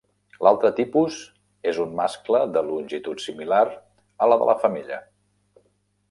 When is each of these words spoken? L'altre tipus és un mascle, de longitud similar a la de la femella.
L'altre 0.45 0.69
tipus 0.79 1.17
és 1.73 1.81
un 1.83 1.91
mascle, 1.99 2.41
de 2.55 2.63
longitud 2.69 3.21
similar 3.27 3.61
a 4.27 4.31
la 4.31 4.39
de 4.45 4.49
la 4.51 4.57
femella. 4.65 4.99